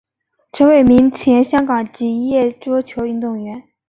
[0.51, 3.65] 陈伟明前香港职业桌球运动员。